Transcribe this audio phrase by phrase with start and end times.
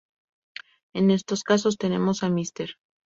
[0.95, 2.71] En estos casos tenemos a Mr.